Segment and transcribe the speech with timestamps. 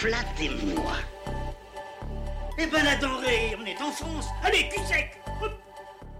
[0.00, 0.94] Flattez-moi.
[2.58, 4.28] Eh ben la denrée, on est en France.
[4.42, 5.20] Allez, cul sec.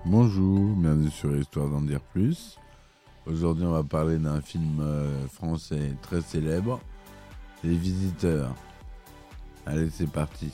[0.05, 2.59] Bonjour, bienvenue sur Histoire d'en dire plus.
[3.25, 6.79] Aujourd'hui, on va parler d'un film euh, français très célèbre,
[7.65, 8.55] Les Visiteurs.
[9.65, 10.53] Allez, c'est parti.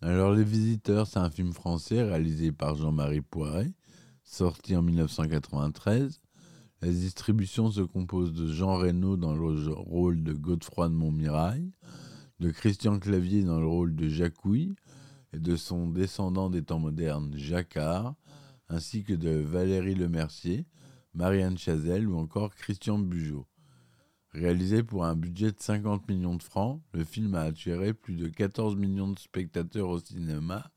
[0.00, 3.70] Alors, Les Visiteurs, c'est un film français réalisé par Jean-Marie Poiret,
[4.24, 6.22] sorti en 1993.
[6.82, 11.72] La distribution se compose de Jean Reno dans le rôle de Godefroy de Montmirail,
[12.38, 14.76] de Christian Clavier dans le rôle de Jacouille
[15.32, 18.14] et de son descendant des temps modernes, Jacquard,
[18.68, 20.66] ainsi que de Valérie Lemercier,
[21.14, 23.46] Marianne Chazelle ou encore Christian Bugeaud.
[24.32, 28.28] Réalisé pour un budget de 50 millions de francs, le film a attiré plus de
[28.28, 30.70] 14 millions de spectateurs au cinéma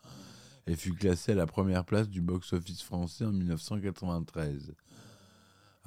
[0.65, 4.75] et fut classé à la première place du box-office français en 1993.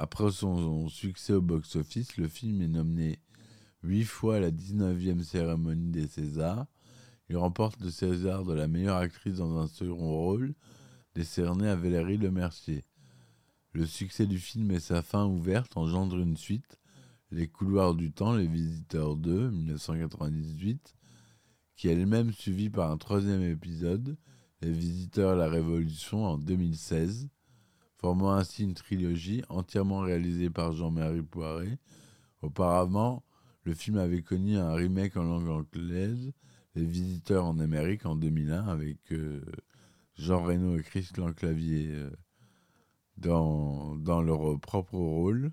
[0.02, 3.20] Après son succès au box-office, le film est nommé
[3.84, 6.66] huit fois à la 19e cérémonie des Césars.
[7.28, 10.54] Il remporte le César de la meilleure actrice dans un second rôle,
[11.14, 12.82] décerné à Valérie Lemercier.
[13.74, 16.80] Le succès du film et sa fin ouverte engendrent une suite,
[17.30, 20.96] Les couloirs du temps, Les Visiteurs 2, 1998,
[21.76, 24.16] qui est elle-même suivie par un troisième épisode,
[24.62, 27.28] Les Visiteurs la Révolution, en 2016,
[28.02, 31.78] formant ainsi une trilogie entièrement réalisée par Jean-Marie Poiret.
[32.42, 33.22] Auparavant,
[33.62, 36.32] le film avait connu un remake en langue anglaise,
[36.74, 39.40] Les Visiteurs en Amérique en 2001, avec euh,
[40.16, 42.10] Jean Reno et Christian Clavier euh,
[43.18, 45.52] dans, dans leur propre rôle.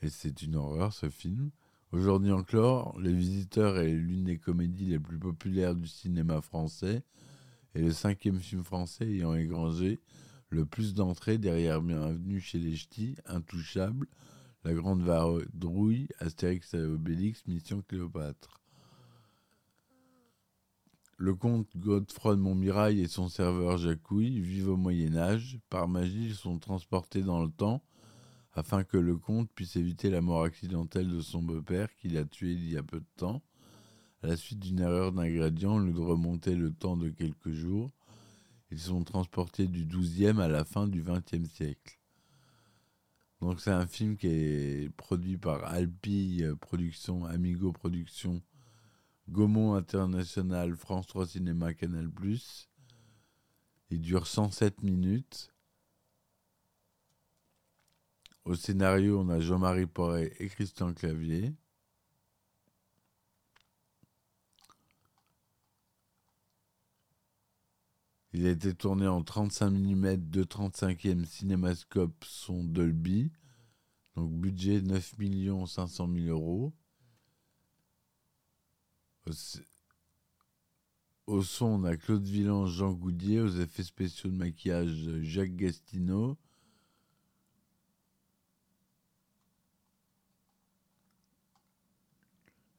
[0.00, 1.52] Et c'est une horreur ce film.
[1.92, 7.04] Aujourd'hui encore, Les Visiteurs est l'une des comédies les plus populaires du cinéma français
[7.76, 10.00] et le cinquième film français ayant égrangé
[10.52, 14.06] le plus d'entrées derrière Bienvenue chez les Ch'tis, Intouchable,
[14.64, 18.60] La Grande Vadrouille, Astérix et Obélix, Mission Cléopâtre.
[21.16, 25.58] Le comte Godefroy de Montmirail et son serveur Jacouille vivent au Moyen Âge.
[25.70, 27.82] Par magie, ils sont transportés dans le temps
[28.52, 32.52] afin que le comte puisse éviter la mort accidentelle de son beau-père qu'il a tué
[32.52, 33.40] il y a peu de temps.
[34.22, 37.90] À la suite d'une erreur d'ingrédient, au lieu de remonter le temps de quelques jours,
[38.72, 41.98] ils sont transportés du XIIe à la fin du XXe siècle.
[43.42, 48.40] Donc c'est un film qui est produit par Alpi Productions, Amigo Productions,
[49.28, 52.10] Gaumont International, France 3 Cinéma, Canal+.
[53.90, 55.52] Il dure 107 minutes.
[58.46, 61.52] Au scénario, on a Jean-Marie Porret et Christian Clavier.
[68.34, 73.30] Il a été tourné en 35 mm de 35e cinémascope son Dolby.
[74.16, 75.14] Donc budget 9
[75.66, 76.72] 500 000 euros.
[81.26, 83.40] Au, son, on a Claude Villan, Jean Goudier.
[83.40, 86.38] Aux effets spéciaux de maquillage, Jacques Gastineau.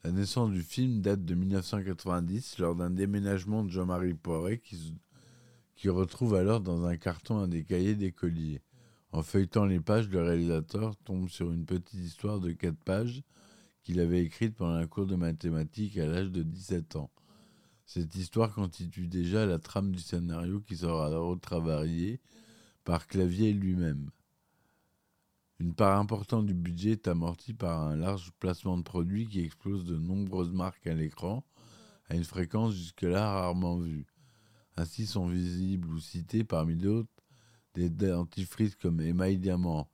[0.03, 4.95] La naissance du film date de 1990 lors d'un déménagement de Jean-Marie Poiret qui,
[5.89, 8.61] retrouve alors dans un carton un des cahiers d'écolier.
[9.11, 13.23] En feuilletant les pages, le réalisateur tombe sur une petite histoire de quatre pages
[13.83, 17.11] qu'il avait écrite pendant un cours de mathématiques à l'âge de 17 ans.
[17.85, 22.21] Cette histoire constitue déjà la trame du scénario qui sera retravaillé
[22.85, 24.09] par Clavier lui-même.
[25.59, 29.85] Une part importante du budget est amortie par un large placement de produits qui explose
[29.85, 31.43] de nombreuses marques à l'écran
[32.09, 34.12] à une fréquence jusque-là rarement vue.
[34.75, 37.09] Ainsi sont visibles ou cités parmi d'autres
[37.75, 39.89] des dentifrices comme Email Diamant,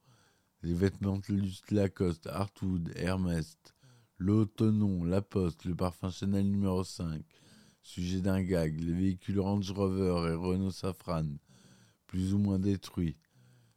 [0.63, 3.57] les vêtements de Lacoste, Artwood, Hermès,
[4.17, 7.21] l'eau Tonon, La Poste, le parfum Chanel numéro 5,
[7.81, 11.25] sujet d'un gag, les véhicules Range Rover et Renault Safran,
[12.07, 13.17] plus ou moins détruits,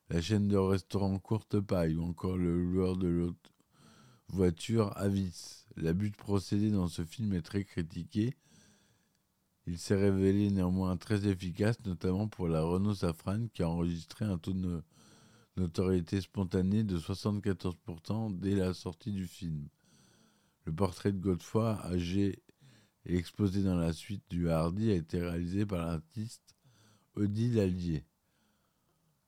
[0.08, 3.52] la chaîne de restaurants Courte Paille ou encore le loueur de l'autre
[4.28, 5.64] voiture Avis.
[5.76, 8.36] L'abus procédé dans ce film est très critiqué
[9.66, 14.38] Il s'est révélé néanmoins très efficace, notamment pour la Renault Safrane qui a enregistré un
[14.38, 14.82] taux de no-
[15.56, 19.68] notoriété spontanée de 74% dès la sortie du film.
[20.64, 22.42] Le portrait de Godefroy, âgé
[23.04, 26.56] et exposé dans la suite du Hardy, a été réalisé par l'artiste
[27.14, 28.04] Odile Allier.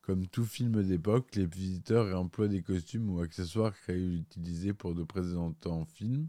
[0.03, 5.03] Comme tout film d'époque, les visiteurs emploient des costumes ou accessoires créés utilisés pour de
[5.03, 6.29] précédents films.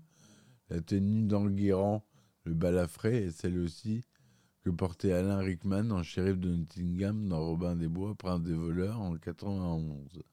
[0.69, 2.05] La tenue d'Enguerrand,
[2.45, 4.03] le balafré, est celle aussi
[4.61, 8.99] que portait Alain Rickman en shérif de Nottingham dans Robin des Bois, Prince des voleurs
[8.99, 10.23] en 91.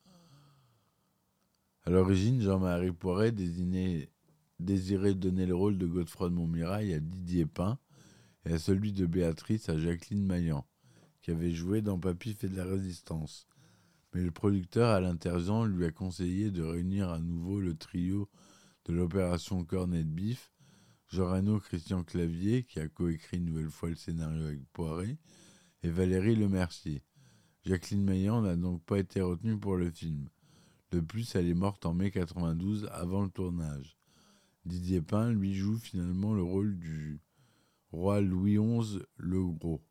[1.85, 7.79] À l'origine, Jean-Marie Poiret désirait donner le rôle de Godefroy de Montmirail à Didier Pin
[8.47, 10.67] et à celui de Béatrice à Jacqueline Maillan,
[11.23, 13.47] qui avait joué dans Papy fait de la résistance.
[14.15, 18.29] Mais le producteur Alain Terzian lui a conseillé de réunir à nouveau le trio
[18.85, 20.11] de l'opération Cornet de
[21.13, 25.19] Jean Reno, Christian Clavier, qui a coécrit une nouvelle fois le scénario avec Poiré,
[25.83, 27.03] et Valérie Lemercier.
[27.67, 30.31] Jacqueline Maillan n'a donc pas été retenue pour le film.
[30.91, 33.99] De plus, elle est morte en mai 92 avant le tournage.
[34.65, 37.21] Didier Pin, lui, joue finalement le rôle du
[37.91, 39.85] roi Louis XI le Gros.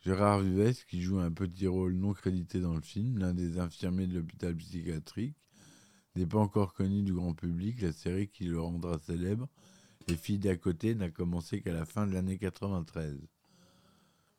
[0.00, 4.06] Gérard Vives, qui joue un petit rôle non crédité dans le film, l'un des infirmiers
[4.06, 5.36] de l'hôpital psychiatrique,
[6.14, 7.82] n'est pas encore connu du grand public.
[7.82, 9.46] La série qui le rendra célèbre,
[10.08, 13.18] Les filles d'à côté, n'a commencé qu'à la fin de l'année 93.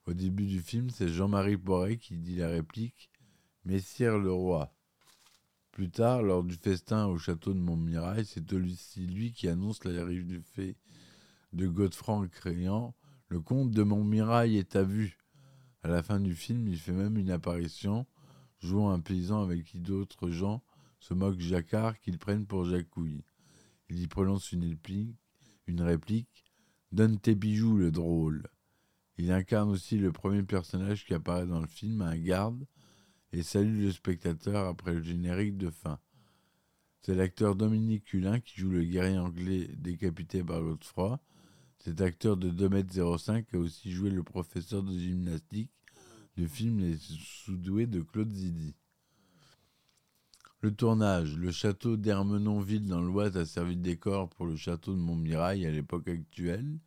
[0.05, 3.11] Au début du film, c'est Jean-Marie Poiret qui dit la réplique
[3.65, 4.73] Messire le roi.
[5.73, 10.23] Plus tard, lors du festin au château de Montmirail, c'est aussi lui qui annonce l'arrivée
[10.23, 10.77] du fait
[11.51, 12.95] de Godefroy en criant
[13.27, 15.17] Le comte de Montmirail est à vue.
[15.83, 18.05] À la fin du film, il fait même une apparition,
[18.59, 20.63] jouant un paysan avec qui d'autres gens
[21.01, 23.25] se moquent Jacquard qu'ils prennent pour Jacouille.
[23.89, 25.17] Il y prononce une réplique,
[25.67, 26.45] une réplique
[26.91, 28.47] Donne tes bijoux, le drôle.
[29.17, 32.65] Il incarne aussi le premier personnage qui apparaît dans le film, un garde,
[33.33, 35.99] et salue le spectateur après le générique de fin.
[37.01, 41.19] C'est l'acteur Dominique Culin qui joue le guerrier anglais décapité par Godefroy.
[41.79, 45.71] Cet acteur de 2m05 a aussi joué le professeur de gymnastique
[46.35, 48.75] du film Les Sous-doués de Claude Zidi.
[50.61, 54.99] Le tournage, le château d'Ermenonville dans l'Oise a servi de décor pour le château de
[54.99, 56.79] Montmirail à l'époque actuelle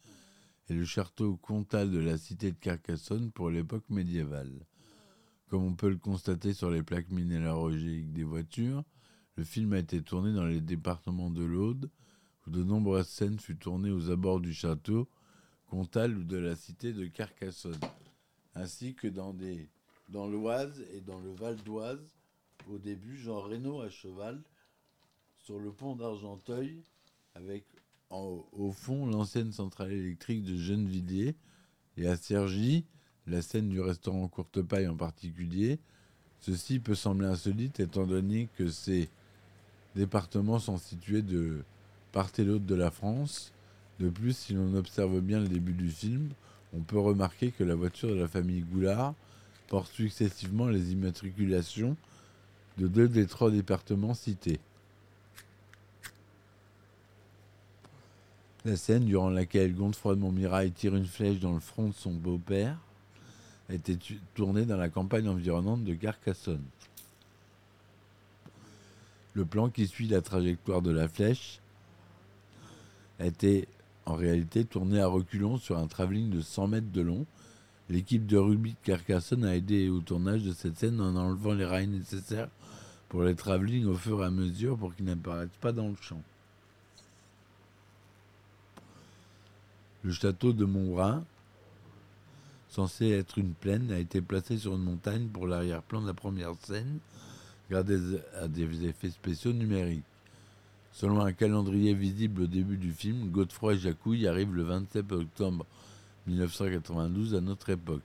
[0.69, 4.67] et le château comtal de la cité de Carcassonne pour l'époque médiévale.
[5.49, 8.83] Comme on peut le constater sur les plaques minéralogiques des voitures,
[9.37, 11.91] le film a été tourné dans les départements de l'Aude,
[12.47, 15.09] où de nombreuses scènes furent tournées aux abords du château
[15.67, 17.79] comtal ou de la cité de Carcassonne,
[18.57, 19.33] ainsi que dans,
[20.27, 22.20] l'Oise et dans le Val d'Oise.
[22.71, 24.41] Au début, Jean Reno à cheval
[25.39, 26.81] sur le pont d'Argenteuil,
[27.35, 27.65] avec
[28.11, 31.35] au fond l'ancienne centrale électrique de Gennevilliers,
[31.97, 32.85] et à Cergy,
[33.27, 35.81] la scène du restaurant Courte Paille en particulier.
[36.39, 39.09] Ceci peut sembler insolite étant donné que ces
[39.97, 41.65] départements sont situés de
[42.13, 43.53] part et l'autre de la France.
[43.99, 46.29] De plus, si l'on observe bien le début du film,
[46.73, 49.15] on peut remarquer que la voiture de la famille Goulard
[49.67, 51.97] porte successivement les immatriculations
[52.81, 54.59] de deux des trois départements cités.
[58.65, 62.13] La scène durant laquelle Godefroy de Montmirail tire une flèche dans le front de son
[62.13, 62.77] beau-père
[64.01, 66.65] tu- tournée dans la campagne environnante de Carcassonne.
[69.35, 71.61] Le plan qui suit la trajectoire de la flèche
[73.21, 73.69] été
[74.07, 77.27] en réalité tourné à reculons sur un travelling de 100 mètres de long.
[77.91, 81.65] L'équipe de rugby de Carcassonne a aidé au tournage de cette scène en enlevant les
[81.67, 82.49] rails nécessaires
[83.11, 86.23] pour les travelling au fur et à mesure pour qu'ils n'apparaissent pas dans le champ.
[90.03, 91.25] Le château de Montbrun,
[92.71, 96.55] censé être une plaine, a été placé sur une montagne pour l'arrière-plan de la première
[96.63, 96.99] scène,
[97.71, 97.87] grâce
[98.41, 100.05] à des effets spéciaux numériques.
[100.93, 105.67] Selon un calendrier visible au début du film, Godefroy Jacouille arrive le 27 octobre
[106.27, 108.03] 1992 à notre époque.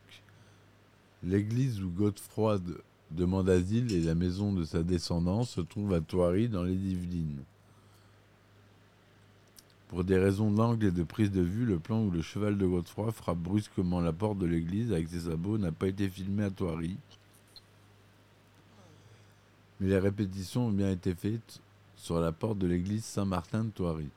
[1.24, 2.82] L'église où Godefroy de-
[3.12, 7.44] demande asile et la maison de sa descendance se trouvent à Thoiry dans les Yvelines.
[9.90, 12.66] Pour des raisons d'angle et de prise de vue, le plan où le cheval de
[12.66, 16.50] Godefroy frappe brusquement la porte de l'église avec ses sabots n'a pas été filmé à
[16.50, 16.98] Thoiry.
[19.80, 21.62] Mais les répétitions ont bien été faites
[21.96, 24.10] sur la porte de l'église Saint-Martin de Thoiry.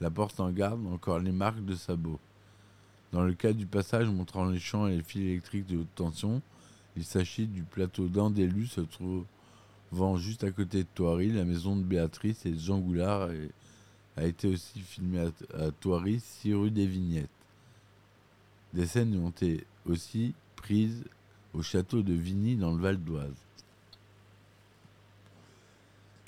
[0.00, 2.20] La porte en garde encore les marques de sabots.
[3.12, 6.42] Dans le cas du passage montrant les champs et les fils électriques de haute tension,
[6.96, 11.30] il s'agit du plateau d'Andélu se trouvant juste à côté de Thoiry.
[11.30, 13.28] La maison de Béatrice et Jean Goulard
[14.16, 17.28] a été aussi filmée à, Thoiry, 6 rue des Vignettes.
[18.72, 21.04] Des scènes ont été aussi prises
[21.52, 23.46] au château de Vigny dans le Val d'Oise.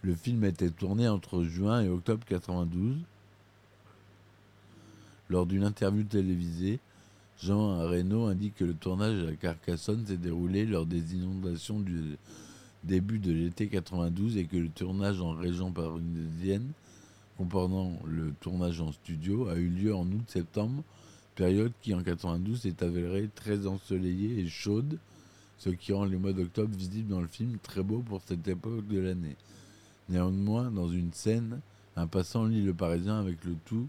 [0.03, 2.99] Le film a été tourné entre juin et octobre 92.
[5.31, 6.79] Lors d'une interview télévisée,
[7.41, 12.17] Jean Reno indique que le tournage à Carcassonne s'est déroulé lors des inondations du
[12.83, 16.73] début de l'été 92 et que le tournage en région parisienne,
[17.37, 20.83] comprenant le tournage en studio, a eu lieu en août-septembre,
[21.37, 24.99] période qui en 92 s'est avérée très ensoleillée et chaude,
[25.59, 28.89] ce qui rend les mois d'octobre visibles dans le film très beau pour cette époque
[28.89, 29.37] de l'année.
[30.09, 31.61] Néanmoins, dans une scène,
[31.95, 33.87] un passant lit le Parisien avec le tout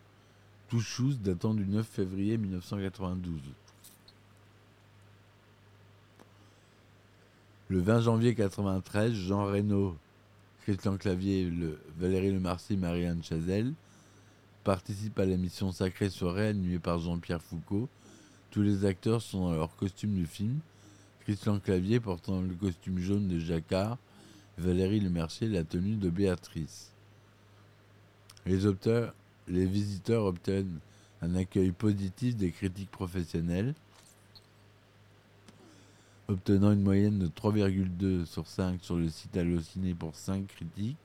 [0.69, 3.41] tout chose datant du 9 février 1992.
[7.69, 9.97] Le 20 janvier 1993, Jean Reno,
[10.63, 13.73] Christian Clavier, le, Valérie Lemarcy, Marianne Chazelle
[14.63, 17.89] participent à l'émission Sacrée Soirée animée par Jean-Pierre Foucault.
[18.51, 20.59] Tous les acteurs sont dans leur costume du film.
[21.21, 23.97] Christian Clavier portant le costume jaune de Jacquard,
[24.57, 26.91] Valérie Lemercier la tenue de Béatrice.
[28.45, 29.13] Les auteurs
[29.49, 30.79] les visiteurs obtiennent
[31.21, 33.73] un accueil positif des critiques professionnelles,
[36.27, 40.97] obtenant une moyenne de 3,2 sur 5 sur le site Allociné pour 5 critiques.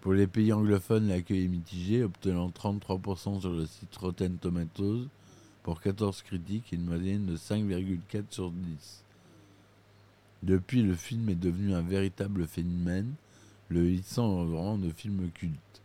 [0.00, 5.08] Pour les pays anglophones, l'accueil est mitigé, obtenant 33% sur le site Rotten Tomatoes
[5.64, 9.02] pour 14 critiques et une moyenne de 5,4 sur 10.
[10.44, 13.14] Depuis, le film est devenu un véritable phénomène,
[13.68, 15.82] le hissant au rang de film culte.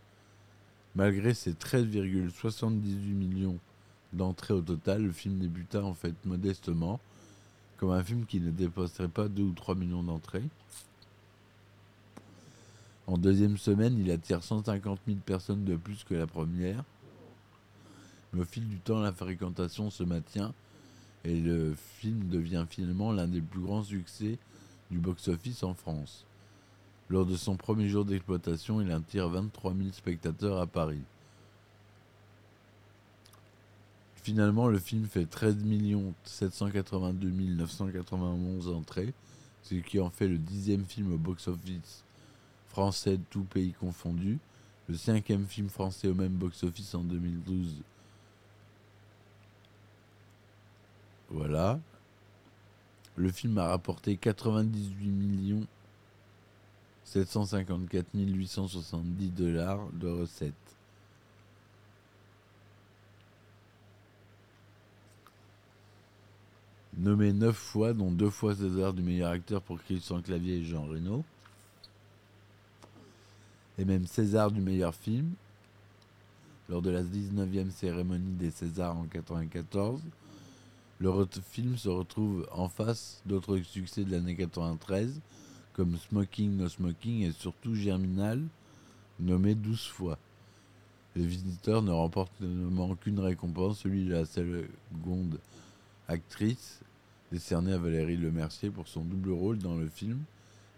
[0.94, 2.70] Malgré ses 13,78
[3.14, 3.58] millions
[4.12, 7.00] d'entrées au total, le film débuta en fait modestement,
[7.78, 10.44] comme un film qui ne dépasserait pas 2 ou 3 millions d'entrées.
[13.06, 16.84] En deuxième semaine, il attire 150 000 personnes de plus que la première.
[18.32, 20.54] Mais au fil du temps, la fréquentation se maintient
[21.24, 24.38] et le film devient finalement l'un des plus grands succès
[24.90, 26.26] du box-office en France.
[27.12, 31.02] Lors de son premier jour d'exploitation, il attire 23 000 spectateurs à Paris.
[34.22, 35.58] Finalement, le film fait 13
[36.24, 39.12] 782 991 entrées,
[39.62, 42.02] ce qui en fait le dixième film au box-office
[42.68, 44.38] français, tout pays confondu,
[44.88, 47.82] le cinquième film français au même box-office en 2012.
[51.28, 51.78] Voilà.
[53.16, 55.66] Le film a rapporté 98 millions
[57.12, 60.54] 754 870 dollars de recettes.
[66.96, 70.86] Nommé neuf fois, dont deux fois César du meilleur acteur pour Christian Clavier et Jean
[70.86, 71.22] Reno.
[73.78, 75.32] Et même César du meilleur film,
[76.70, 80.00] lors de la 19e cérémonie des Césars en 1994.
[80.98, 85.20] Le film se retrouve en face d'autres succès de l'année 93,
[85.72, 88.42] comme Smoking No Smoking et surtout Germinal,
[89.20, 90.18] nommé 12 fois.
[91.14, 92.32] Les visiteurs ne remportent
[93.00, 95.38] qu'une récompense, celui de la seconde
[96.08, 96.80] actrice,
[97.30, 100.20] décernée à Valérie Lemercier pour son double rôle dans le film.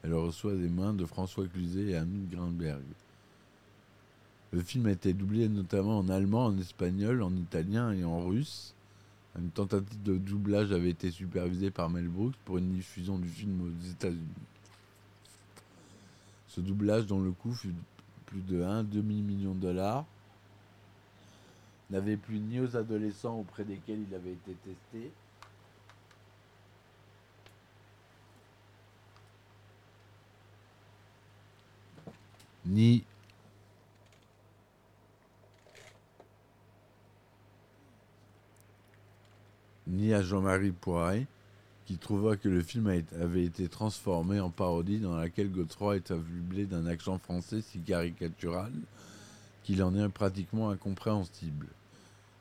[0.02, 2.82] Elle reçoit des mains de François Cluzet et Anouk Greenberg.
[4.52, 8.74] Le film a été doublé notamment en allemand, en espagnol, en italien et en russe.
[9.36, 13.62] Une tentative de doublage avait été supervisée par Mel Brooks pour une diffusion du film
[13.62, 14.20] aux États-Unis.
[16.54, 17.74] Ce doublage, dont le coût fut
[18.26, 20.04] plus de 1 demi-million de dollars,
[21.90, 25.10] n'avait plus ni aux adolescents auprès desquels il avait été testé,
[32.64, 33.02] ni
[39.88, 41.26] ni à Jean-Marie Poiret,
[41.86, 42.88] qui trouva que le film
[43.20, 48.72] avait été transformé en parodie dans laquelle Godefroy est affublé d'un accent français si caricatural
[49.64, 51.68] qu'il en est pratiquement incompréhensible.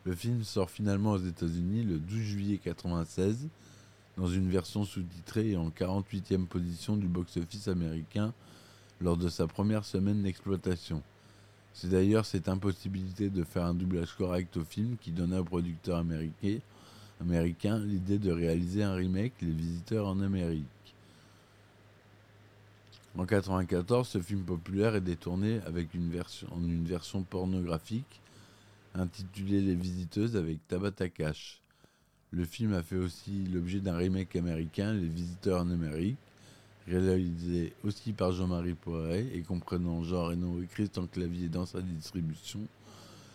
[0.05, 3.47] Le film sort finalement aux États-Unis le 12 juillet 1996
[4.17, 8.33] dans une version sous-titrée et en 48e position du box-office américain
[9.01, 11.01] lors de sa première semaine d'exploitation.
[11.73, 15.97] C'est d'ailleurs cette impossibilité de faire un doublage correct au film qui donna au producteur
[15.97, 16.59] américain
[17.21, 20.65] américain l'idée de réaliser un remake Les Visiteurs en Amérique.
[23.15, 28.21] En 1994, ce film populaire est détourné avec une version, en une version pornographique
[28.95, 31.61] intitulée Les Visiteuses avec Tabata Cash.
[32.31, 36.17] Le film a fait aussi l'objet d'un remake américain, Les Visiteurs en Amérique,
[36.87, 42.59] réalisé aussi par Jean-Marie Poiret et comprenant Jean Reno et Christian Clavier dans sa distribution.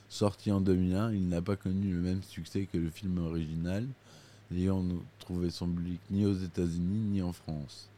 [0.09, 3.87] Sorti en 2001, il n'a pas connu le même succès que le film original,
[4.51, 4.83] n'ayant
[5.19, 7.89] trouvé son public ni aux États-Unis ni en France.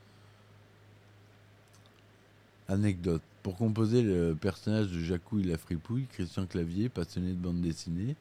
[2.69, 3.23] Anecdote.
[3.43, 8.17] Pour composer le personnage de Jacouille la fripouille, Christian Clavier, passionné de bande dessinée,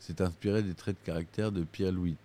[0.00, 2.16] s'est inspiré des traits de caractère de Pierre Louis.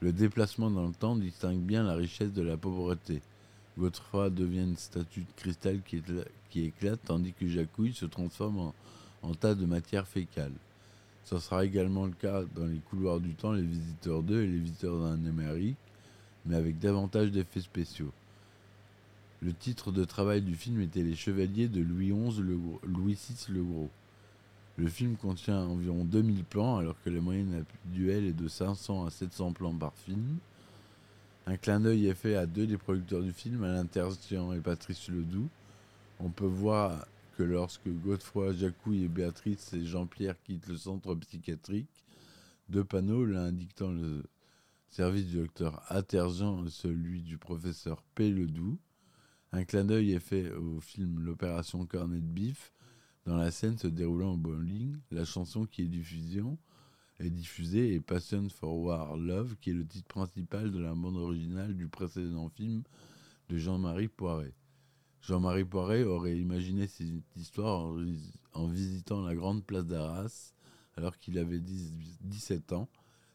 [0.00, 3.22] Le déplacement dans le temps distingue bien la richesse de la pauvreté.
[3.78, 8.58] Godefroy devient une statue de cristal qui, écla- qui éclate, tandis que Jacouille se transforme
[8.58, 8.74] en,
[9.22, 10.52] en tas de matière fécale.
[11.24, 14.58] Ce sera également le cas dans les couloirs du temps, les visiteurs 2 et les
[14.58, 15.76] visiteurs d'un Amérique,
[16.46, 18.12] mais avec davantage d'effets spéciaux.
[19.40, 23.52] Le titre de travail du film était Les Chevaliers de Louis XI le Louis VI
[23.52, 23.90] le Gros.
[24.76, 29.10] Le film contient environ 2000 plans alors que la moyenne habituelle est de 500 à
[29.10, 30.38] 700 plans par film.
[31.46, 35.08] Un clin d'œil est fait à deux des producteurs du film, Alain Terzian et Patrice
[35.08, 35.48] Ledoux.
[36.20, 37.04] On peut voir
[37.36, 42.04] que lorsque Godefroy, Jacouille et Béatrice et Jean-Pierre quittent le centre psychiatrique,
[42.68, 44.22] deux panneaux, l'un indiquant le
[44.88, 48.34] service du docteur Aterzian et celui du professeur P.
[49.52, 52.72] Un clin d'œil est fait au film L'opération Cornet de Bif,
[53.24, 54.96] dans la scène se déroulant au bowling.
[55.10, 56.58] La chanson qui est diffusion
[57.18, 61.16] est diffusée est Passion for War Love, qui est le titre principal de la bande
[61.16, 62.82] originale du précédent film
[63.48, 64.54] de Jean-Marie Poiret.
[65.22, 70.52] Jean-Marie Poiret aurait imaginé cette histoire en, vis- en visitant la grande place d'Arras
[70.96, 72.88] alors qu'il avait 10 17 ans.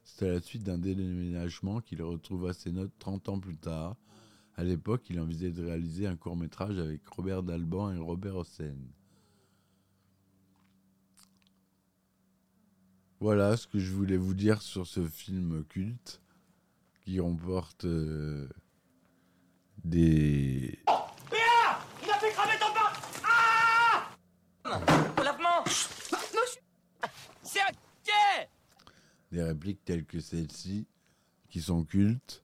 [0.04, 3.96] C'est à la suite d'un déménagement qu'il retrouva ses notes 30 ans plus tard.
[4.56, 8.76] À l'époque, il envisageait de réaliser un court-métrage avec Robert Dalban et Robert Hossein.
[13.20, 16.22] Voilà ce que je voulais vous dire sur ce film culte
[17.02, 18.48] qui remporte euh,
[19.84, 20.80] des...
[22.04, 22.92] Il a fait cramer ton pain
[24.68, 25.64] Au lavement
[27.42, 27.72] C'est un
[28.04, 28.50] quai
[29.32, 30.88] des répliques telles que celle-ci
[31.50, 32.44] qui sont cultes.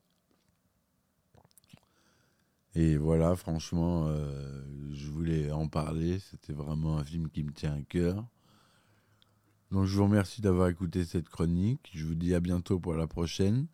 [2.74, 6.18] Et voilà, franchement, euh, je voulais en parler.
[6.18, 8.26] C'était vraiment un film qui me tient à cœur.
[9.70, 11.90] Donc je vous remercie d'avoir écouté cette chronique.
[11.94, 13.66] Je vous dis à bientôt pour la prochaine.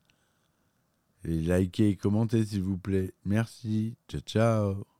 [1.24, 3.14] Et likez et commentez s'il vous plaît.
[3.24, 3.96] Merci.
[4.08, 4.99] Ciao ciao.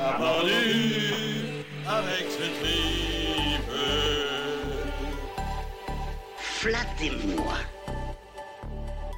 [0.00, 0.16] A
[1.98, 3.72] avec ce tripe.
[6.36, 7.54] Flattez-moi.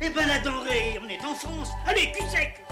[0.01, 1.71] Eh ben la denrée, on est en France.
[1.87, 2.65] Allez, cul sec